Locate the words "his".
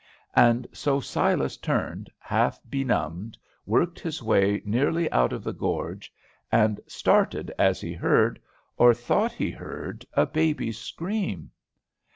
3.99-4.23